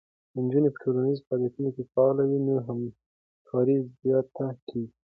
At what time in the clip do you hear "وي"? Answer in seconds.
2.29-2.39